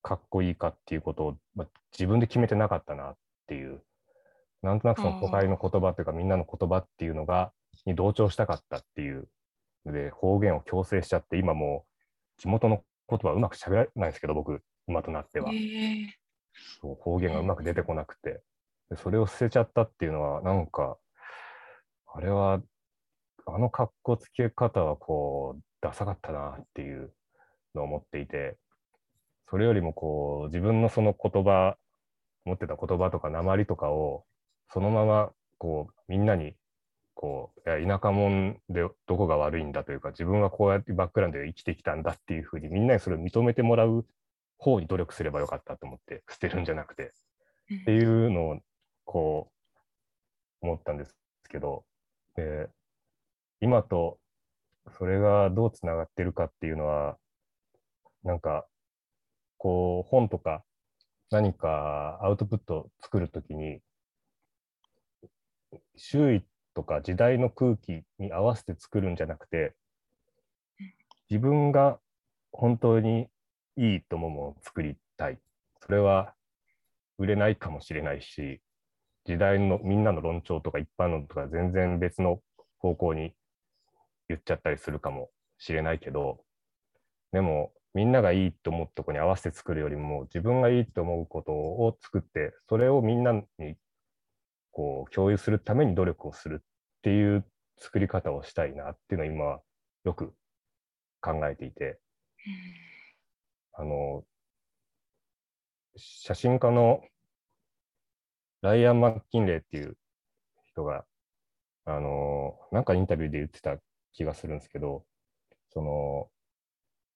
[0.03, 3.17] かっこいいかっていうことを、まあ、自分で決めてなかったなっ
[3.47, 3.81] ていう、
[4.63, 7.53] なんとなくその都会の言葉というか、みんなの言葉っていうのが、
[7.87, 9.29] に同調したかったっていう
[9.87, 15.51] ので、方言を強制しちゃって、今もう地元の言葉うまく喋らないんですけど、僕、今となっては。
[16.81, 18.43] そう方言がうまく出てこなくて。
[18.91, 20.99] で、それを捨てちゃったっていうのは、なんか、
[22.15, 22.61] あれは、
[23.47, 27.13] あの格好つけ方はこう、ダサかったなっていう
[27.75, 28.57] のを思っていて、
[29.49, 31.77] それよりもこう、自分のその言葉、
[32.45, 34.25] 持ってた言葉とか鉛とかを、
[34.73, 36.57] そのままこう、みんなに、
[37.15, 44.05] こう、いや田舎者でどこが悪いんだというか、自分はこうやってバックグラウンドで生きてきたんだっていうふうに、みんなにそれを認めてもらう
[44.59, 47.13] 方に努力すればよかったと思って、捨てるんじゃなくて、
[47.83, 48.59] っていうのを、
[49.05, 49.53] こ
[50.63, 51.15] う、思ったんです
[51.49, 51.85] けど、
[52.35, 52.69] で、
[53.63, 54.19] 今と
[54.99, 57.17] それがどうつながってるかっていうのは、
[58.25, 58.67] なんか、
[59.57, 60.65] こう、本とか
[61.31, 63.81] 何かアウトプット作るときに、
[65.97, 66.45] 周囲
[66.75, 69.75] とか時代の空気に合わせて作るんじゃなくて、
[71.31, 72.01] 自分が
[72.51, 73.29] 本当に
[73.77, 75.39] いいと思うものを作りたい。
[75.81, 76.35] それは
[77.17, 78.61] 売れないかもしれないし、
[79.25, 82.41] 時代のみんなの論調とか一般論とか全然別の
[82.79, 83.33] 方向に
[84.29, 86.45] 言っちゃったりするかもしれないけど、
[87.33, 93.77] でもみんながいいと思うとこに合わせて作るよりも自分がいいと思うことを作って、それをみんなに
[94.71, 96.65] こう共有するために努力をするっ
[97.03, 97.45] ていう
[97.79, 99.61] 作り方をしたいなっていうのを今
[100.05, 100.35] よく
[101.21, 101.99] 考えていて、
[103.75, 104.25] あの、
[105.97, 107.03] 写真家の
[108.63, 109.97] ライアン・マッキンレーっていう
[110.65, 111.05] 人が、
[111.85, 113.77] あの、なんかインタビューで言ってた
[114.13, 115.05] 気がするんですけど、
[115.73, 116.29] その、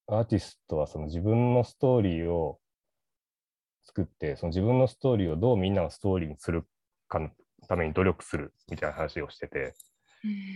[0.08, 2.58] アーティストはその自分のストーリーを
[3.84, 6.64] 作って、その自分のストーリーをどうみんなのストーリーにする
[7.08, 7.30] かの
[7.68, 9.74] ために努力するみたいな話をしてて、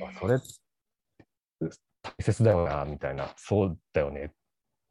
[0.07, 0.39] あそれ
[2.03, 4.31] 大切だよな、みたいな、そうだよねっ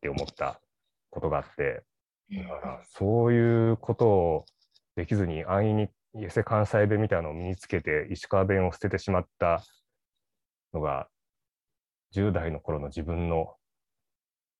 [0.01, 0.62] て思った
[1.09, 1.83] ことがあって、
[2.31, 4.45] だからそういうことを
[4.95, 5.89] できずに安易に
[6.25, 9.63] エセ関西弁みたいなのを身につけて石川弁を捨ててしまった
[10.73, 11.07] のが
[12.12, 13.56] 10代の頃の自分の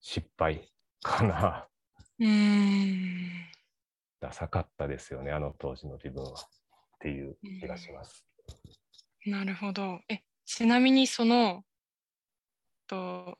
[0.00, 1.68] 失敗かな。
[2.18, 3.30] うん。
[4.20, 6.32] ダサかったですよね、あの当時の自分は。
[6.32, 8.26] っていう気がします。
[9.26, 10.00] なるほど。
[10.10, 11.64] え、ちなみにその、
[12.86, 13.38] と、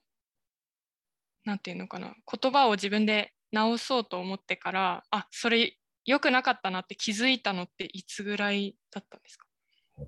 [1.44, 9.46] なんていうのかな、言葉を自分で直そうと思ってから、あ、それ良くなかったなって気づいたのっていつぐらいだったんですか？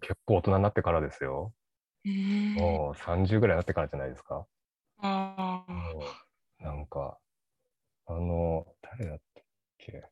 [0.00, 1.52] 結構大人になってからですよ。
[2.04, 4.46] もう30ぐらいになってからじゃないですか。
[4.98, 5.64] あ
[6.60, 7.18] なんか、
[8.06, 9.44] あの、誰だったっ
[9.78, 10.04] け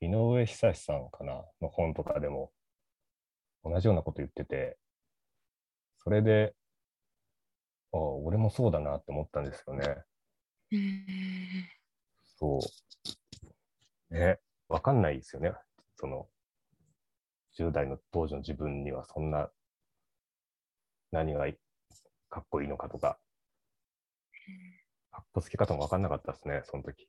[0.00, 2.52] 井上久志さんかなの本とかでも
[3.64, 4.78] 同じようなこと言ってて、
[5.98, 6.54] それで、
[7.92, 10.02] ああ、俺もそうだなって思ったんですよね。
[12.38, 12.60] そ
[14.10, 14.14] う。
[14.14, 15.52] ね、わかんないですよね。
[15.96, 16.28] その、
[17.58, 19.50] 10代の当時の自分にはそんな、
[21.12, 21.56] 何がい
[22.28, 23.18] かっこいいのかとか、
[25.10, 27.08] かっこつけ方もわかんなかったですね、その時。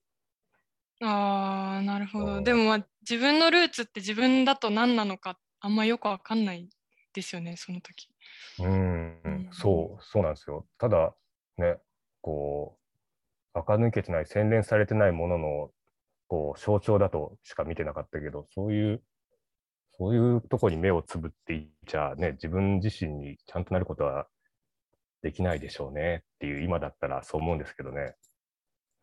[1.01, 2.25] ああ、なるほど。
[2.38, 6.69] うんでも、まあ、自分のルーツって自分だと何なのかあんまよくわかんない
[7.13, 8.09] ですよね、その時。
[8.59, 10.65] うんうん、そう、そうなんですよ。
[10.77, 11.13] ただ、
[11.57, 11.77] ね、
[12.21, 12.77] こ
[13.53, 15.71] う、垢抜けてない、洗練されてないものの、
[16.27, 19.03] こう、象徴だとしか見てなかったけど、そういう、
[19.99, 24.27] そういうとこに目をつぶっていっちゃね、自分自身にちゃんとなることは
[25.21, 28.15] できないでしょうねっていう、今だったらそう思うんですけどね。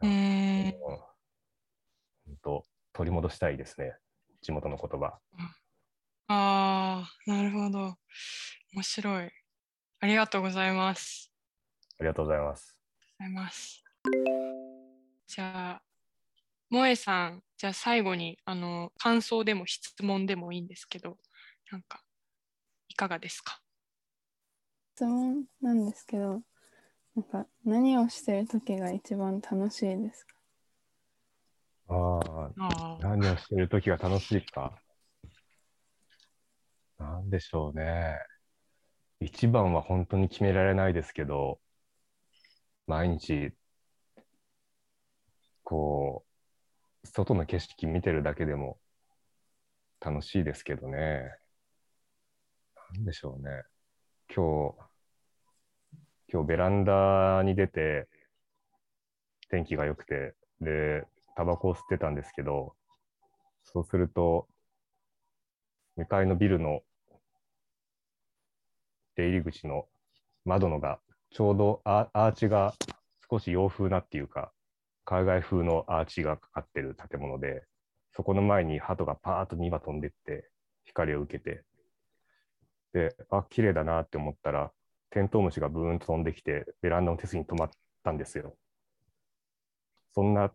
[0.00, 3.94] うー本当、取り戻したいですね、
[4.40, 5.18] 地元の言葉。
[6.28, 7.94] ああ、なるほど。
[8.72, 9.30] 面白い。
[10.00, 11.30] ありがとうございます。
[12.00, 12.74] ありがとうございます。
[13.20, 13.85] ありがとうございます。
[15.26, 15.82] じゃあ、
[16.70, 21.16] 萌えさん、じゃあ最後にあの感想でも質問でもいいんですけど、
[21.70, 22.02] なんか
[22.88, 23.61] いかがですか？
[24.96, 26.42] 質問なんですけど、
[27.14, 30.35] なんか何をしてる時が一番楽しいですか？
[31.88, 34.74] ああ、ああ、何をしてる時が楽しいか。
[36.98, 38.18] なんでしょうね。
[39.20, 41.61] 一番は本当に決められないですけど、
[42.87, 43.52] 毎日、
[45.62, 46.36] こう、
[47.07, 48.79] 外の景色見てるだけでも
[50.01, 51.31] 楽しいですけどね。
[52.95, 53.62] なんでしょうね。
[54.35, 54.75] 今日、
[56.33, 58.09] 今日ベランダに出て、
[59.49, 61.05] 天気が良くて、で、
[61.37, 62.75] タバコを吸ってたんですけど、
[63.64, 64.49] そうすると、
[65.97, 66.83] 向かいのビルの
[69.16, 69.87] 出入り口の
[70.45, 72.75] 窓のが、ちょうどアアーチが
[73.31, 74.53] 少し洋風なっていうか、
[75.07, 77.64] 海外風のアーチがかかってる建物で、
[78.12, 80.51] そこの前に鳩がパーッと2羽飛んでって、
[80.85, 81.64] 光を受けて、
[82.92, 84.73] で、あ、綺麗だなって思ったら、
[85.11, 87.71] テントウムシがブーンと飛んできて、ベランダの手すりに止まっ
[88.03, 88.57] たんですよ。
[90.14, 90.53] そんな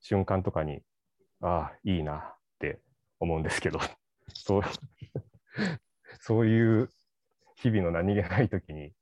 [0.00, 0.82] 瞬間とかに、
[1.40, 2.80] ああ、いいなって
[3.20, 3.78] 思うんですけど、
[4.34, 4.62] そう
[6.20, 6.90] そういう
[7.56, 8.94] 日々の何気ない時に、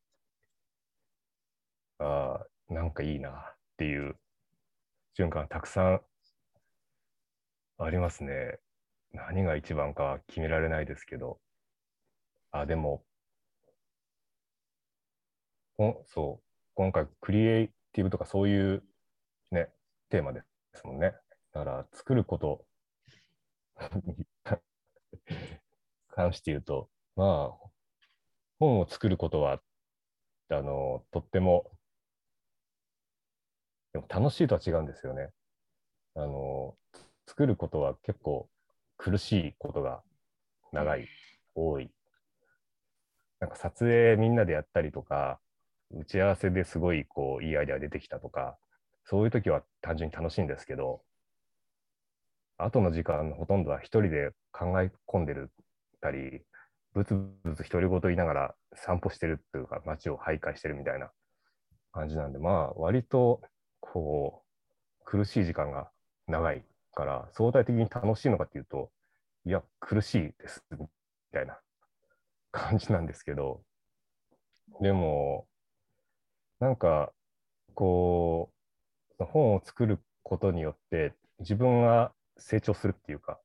[1.98, 4.16] ああ、なんかいいなっていう
[5.16, 6.00] 瞬間たくさん
[7.78, 8.58] ありますね。
[9.14, 11.40] 何が一番か決められないですけど。
[12.50, 13.02] あ、でも、
[15.78, 18.82] こそう、今回クリエイティブとかそういう
[19.52, 19.70] ね、
[20.10, 20.42] テーマで
[20.74, 21.14] すもんね。
[21.54, 22.66] だから作ること
[24.04, 24.26] に
[26.10, 27.68] 関して言うと、まあ、
[28.58, 29.62] 本を作ることは、
[30.50, 31.70] あの、とっても、
[33.96, 35.30] でも楽しいとは違うんですよね。
[36.16, 36.74] あの、
[37.26, 38.46] 作ることは結構
[38.98, 40.02] 苦しいことが
[40.70, 41.08] 長い、
[41.54, 41.90] 多い。
[43.40, 45.40] なんか撮影みんなでやったりとか、
[45.92, 48.58] 打ち合わせですごいこういいアイデア出てきたとか、
[49.06, 51.00] そういう時は単純に楽しいんですけど、
[52.58, 55.50] 後の時間ほとんどは一人で考え込んでる
[56.02, 56.42] たり、
[56.92, 61.10] ぶつぶつ独り言言いながら散歩してるっていうか、街を徘徊してるみたいな
[61.92, 63.40] 感じなんで、まあ、割と、
[63.80, 64.42] こ
[65.00, 65.90] う、苦しい時間が
[66.26, 68.90] 長いから、相対的に楽しいのかっていうと、
[69.44, 70.88] いや、苦しいです、み
[71.32, 71.58] たいな
[72.50, 73.62] 感じなんですけど、
[74.80, 75.46] でも、
[76.58, 77.12] なんか、
[77.74, 78.50] こ
[79.18, 83.40] う、本を作ることによって、自分が成長するっていうか、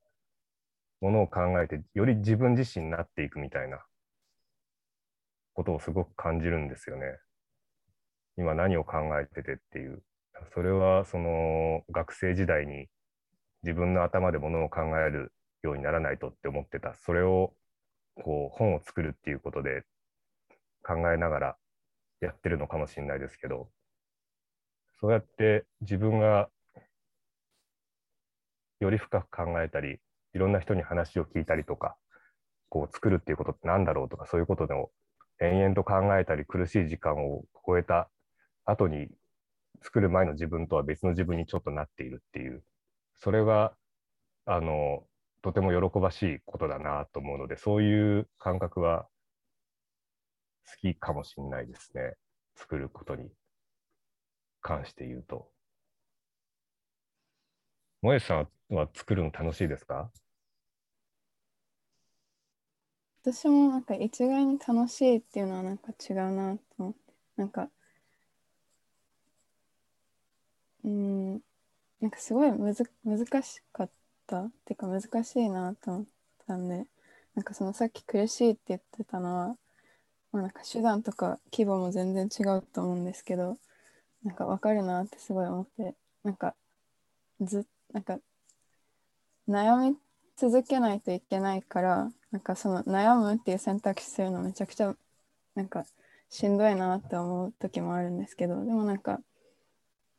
[1.00, 3.84] ものを考えて、より自分自身になっていくみたいな
[5.54, 7.18] ことをすごく感じるんですよね。
[8.36, 10.02] 今何を考えててっていう。
[10.54, 12.88] それはその学生時代に
[13.62, 16.94] 自分の頭でものを考えるようにならないとって思ってた。
[16.94, 17.54] それを
[18.16, 19.84] こう本を作るっていうことで
[20.82, 21.56] 考えながら
[22.20, 23.70] やってるのかもしれないですけど、
[25.00, 26.48] そうやって自分が
[28.80, 29.98] より深く考えたり、
[30.34, 31.96] いろんな人に話を聞いたりとか、
[32.68, 34.90] こう作るっていうことって何だろうとか、そういうことでも
[35.40, 38.10] 延々と考えたり、苦しい時間を超えた
[38.64, 39.08] 後に、
[39.82, 42.62] 作る前の自分とは別の自分にちょっとなっているっていう、
[43.16, 43.76] それは、
[44.46, 45.06] あの、
[45.42, 49.08] とても喜ばしいことだなと思うので、そういう感覚は
[50.66, 52.14] 好きかもしれないですね。
[52.56, 53.28] 作ることに
[54.60, 55.50] 関して言うと。
[58.02, 60.10] 萌さんは作るの楽しいですか？
[63.24, 66.98] 私もなんか一概に楽しいっていうのはなんか違うなと思って
[67.36, 67.68] なんか
[70.84, 71.40] うん。
[72.00, 73.90] なんかすごいむず難しかっ
[74.26, 74.44] た。
[74.44, 76.04] っていうか難しいなと思っ
[76.46, 76.86] たんで
[77.34, 79.56] なんかそのさっき苦しいって言ってたのは
[80.32, 83.58] まあなんか手段とか規模も全然違うと思うんですけど
[84.24, 86.54] なんか分かるなってすごい思ってなんか
[87.40, 88.18] ずなんか
[89.48, 89.96] 悩み
[90.36, 94.94] 続けないといけないからなんかその悩むっていう選択肢するのめちゃくちゃ
[95.54, 95.84] なんか
[96.30, 99.20] しんどいなって思う時もあるんですけどでもなんか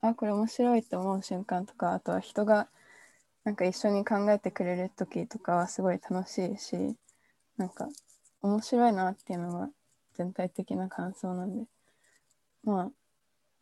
[0.04, 2.68] あこれ面白いって思う瞬間とかあとは人が
[3.46, 6.96] なんか一緒に考えてくれる時とかはすごい楽しいし
[7.58, 7.88] なんか
[8.42, 9.70] 面白いなっていうのが
[10.16, 11.66] 全体的な感想なんで
[12.66, 12.92] ま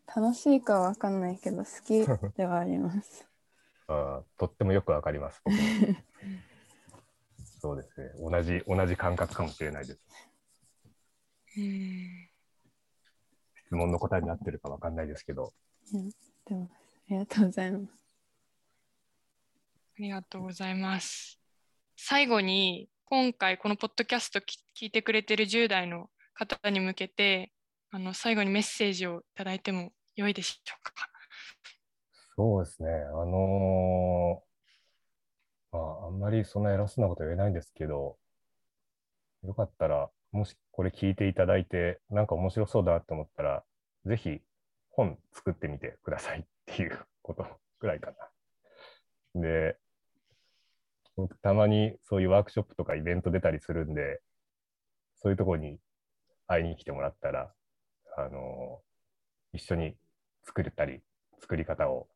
[0.08, 3.28] あ楽しいかは分かんないけど好き ではあります
[3.88, 5.44] あとってもよくわかります。
[7.62, 8.10] そうですね。
[8.20, 10.00] 同じ、同じ感覚かもしれないです。
[13.66, 15.54] 質問の答えになってるかわかんないですけど。
[16.52, 17.92] いやでもありがとうございます。
[19.98, 21.40] ありがとうございます。
[21.96, 27.54] 最後に、今回このポッドキャスト聞いてくれてる10代の方に向けて、
[27.90, 30.94] あの最後にメッセージをいただいても良いでしょうか？
[32.36, 32.90] そうですね。
[32.90, 38.18] あのー、まあ、あんまりそんな偉そうなこと言えないんですけど、
[39.44, 43.64] よかったら、もしこれ聞いていただいて、なんか面白そうだなと思ったら、
[44.06, 44.42] ぜひ
[44.92, 47.46] 本作ってみてくださいっていうこと
[47.80, 48.14] ぐらいか
[49.36, 49.42] な。
[49.42, 49.78] で、
[51.16, 54.22] 僕たまにそういうワークショップとかイベント出たりするんで、
[55.22, 55.80] そういうとこに
[56.48, 57.54] 会いに来てもらったら、
[58.18, 58.82] あの、
[59.54, 59.96] 一緒に
[60.44, 61.02] 作れたり、
[61.40, 62.08] 作り方を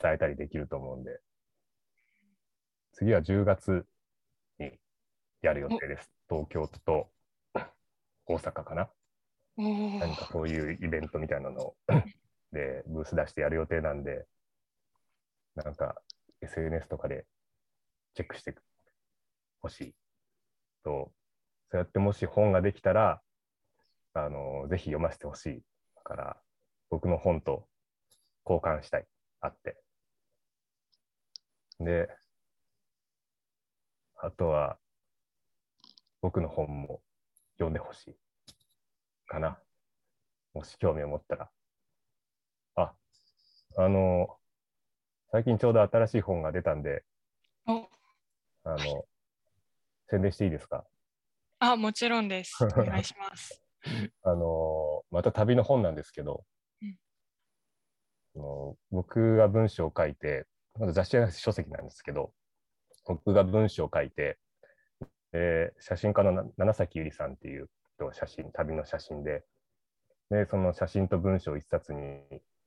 [0.00, 1.20] 伝えたりできると思うんで、
[2.92, 3.86] 次は10月
[4.58, 4.72] に
[5.42, 6.10] やる予定です。
[6.28, 7.10] 東京都と
[8.26, 8.88] 大阪かな。
[9.56, 11.74] 何かそういうイベントみたいなの
[12.52, 14.26] でブース出してやる予定なんで、
[15.54, 15.96] なんか
[16.40, 17.26] SNS とかで
[18.14, 18.54] チェックして
[19.60, 19.94] ほしい
[20.82, 21.12] と、
[21.70, 23.22] そうやってもし本ができたら、
[24.12, 25.62] あの、ぜひ読ませてほしい。
[26.04, 26.36] から、
[26.90, 27.66] 僕の本と
[28.46, 29.06] 交換したい、
[29.40, 29.82] あって。
[31.80, 32.08] で、
[34.16, 34.78] あとは、
[36.20, 37.02] 僕の本も
[37.54, 38.16] 読んでほしい
[39.26, 39.58] かな。
[40.52, 41.50] もし興味を持ったら。
[42.76, 42.94] あ、
[43.76, 44.36] あの、
[45.32, 47.04] 最近ちょうど新しい本が出たんで、
[48.66, 49.04] あの、
[50.08, 50.84] 宣伝していいですか？
[51.58, 52.56] あ、もちろんです。
[52.64, 53.62] お願いします。
[54.22, 56.44] あの、また旅の本なんですけど、
[56.82, 56.98] うん、
[58.42, 60.46] の僕が文章を書いて、
[60.78, 62.32] まだ雑誌じゃなくて書籍なんですけど、
[63.04, 64.38] 僕が文章を書いて、
[65.32, 67.68] で写真家の七崎ゆりさんっていう
[67.98, 69.44] 人写真、旅の写真で、
[70.30, 72.20] で、その写真と文章を一冊に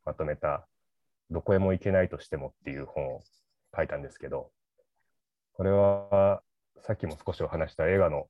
[0.05, 0.67] まとめた、
[1.29, 3.21] どこへも行けないとしてもっていう本を
[3.75, 4.51] 書いたんですけど、
[5.53, 6.41] これは
[6.81, 8.27] さっきも少しお話した映画の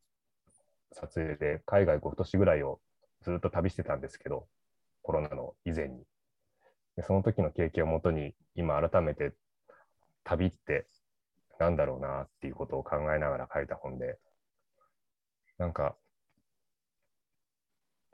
[0.92, 2.80] 撮影で海外5都市ぐらいを
[3.22, 4.48] ずっと旅してたんですけど、
[5.04, 6.04] コロナの以前に。
[6.96, 9.34] でその時の経験をもとに、今改めて
[10.24, 10.88] 旅って
[11.60, 14.18] なんだろうなっていうことを考えながら書いた本で、
[15.58, 15.96] なんか、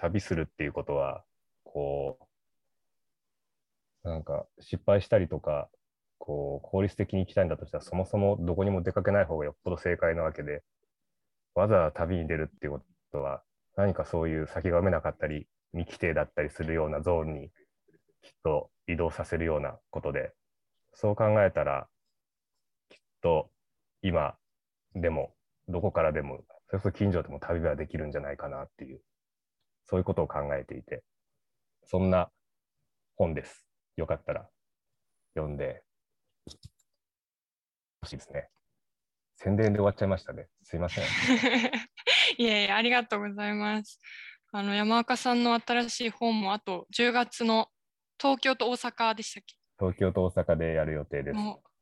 [0.04, 1.24] 旅するっていうことは、
[1.64, 2.20] こ
[4.04, 5.70] う、なんか失敗したりとか、
[6.18, 10.62] こう、効率的に行きたいんだとしたら、そもそもどこにも出かけない方がよっぽど正解なわけで、
[11.56, 12.82] わざわざ旅に出るっていうこ
[13.14, 13.44] とは、
[13.78, 17.50] 何かそういう先が読めなかったり、未規定だったりするようなゾーンに
[18.22, 20.34] きっと移動させるようなことで、
[20.94, 21.88] そう考えたら、
[22.90, 23.50] きっと
[24.02, 24.36] 今
[24.96, 25.34] でも、
[25.70, 29.02] どこからでも、それこそ近所でも旅はできるんじゃないかなっていう、
[29.86, 31.04] そういうことを考えていて、
[31.84, 32.32] そんな
[33.16, 33.66] 本です。
[33.98, 34.50] よかったら
[35.36, 35.84] 読んで
[38.02, 38.50] ほしいですね。
[39.36, 40.48] 宣伝で終わっちゃいましたね。
[40.64, 41.04] すいません。
[42.38, 44.00] いえいえ、ありがとうございます。
[44.52, 47.70] あの山岡さんの新しい本もあと10月の
[48.20, 49.56] 東京と大阪でしたっけ？
[49.80, 51.38] 東京と大阪でやる予定です。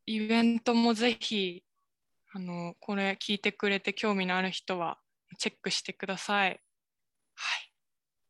[0.06, 1.64] イベントもぜひ
[2.32, 4.98] あのこれ聞いてくれて興味のある人は
[5.38, 6.60] チェックしてください。
[7.34, 7.71] はい。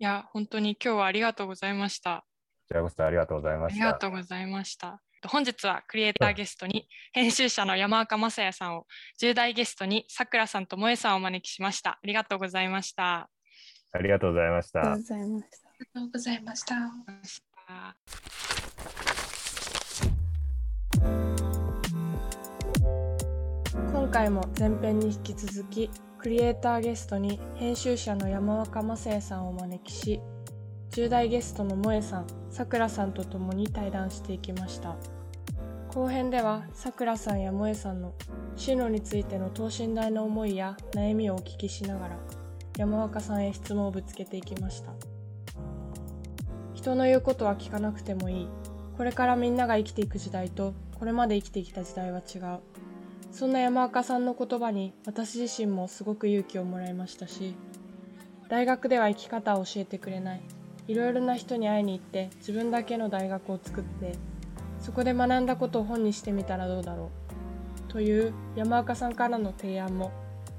[0.03, 2.24] いや、本当に今日はありがとうございました。
[2.62, 3.84] こちらこそありがとうございました。
[3.84, 5.00] ありがとうございました。
[5.28, 8.86] 本日はクリエイターゲストに編集者の山岡雅也さんを、
[9.20, 11.90] 10代ゲストにさくらさんと萌さんをお招きしました。
[11.90, 13.30] ありがとうございました。
[13.92, 14.80] ありがとうございました。
[14.80, 15.09] ありが
[15.94, 16.74] とうございました。
[23.92, 25.88] 今回も前編に引き続き
[26.23, 30.20] クリエイターゲストに編集者の山若雅也さんをお招きし
[30.93, 34.95] 10代ゲストの萌さん、さくらさんと共に対談していきました。
[35.89, 38.14] 後編では、さくらさんや萌さんの
[38.55, 42.18] 進路についての等身大の思いや悩みをお聞きしながら、
[42.79, 44.93] 山若さんへ質問をぶつけていきました。
[46.73, 48.49] 人の言うことは聞かなくてもいい。
[48.97, 52.72] これからみんなが生きていく時代と、これまで生きてきた時代は違う。
[53.33, 57.57] そんな山岡さんの言葉に私自身もすごく勇気をもらいましたし、
[58.49, 60.43] 大学では生き方を教えてくれない。
[60.89, 64.12] いろいろな人に会いに行って自分だけの大学を作って
[64.80, 67.11] そこで学んだことを本にしてみたらどうだろ
[67.89, 70.11] うという山岡さんからの提案も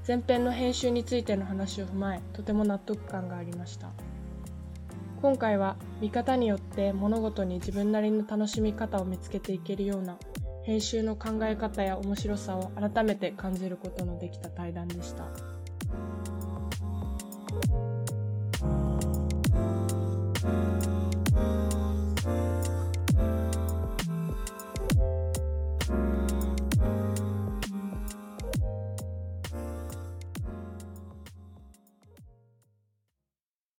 [0.06, 3.90] 前編の編集についての話を踏まえとても納得感がありました
[5.20, 10.16] 今回は見方によって物事に自分なりの楽しみ方を見つけていけるような
[10.64, 15.26] 編集の考え方や面白さを改めて感じることのできた対談でした。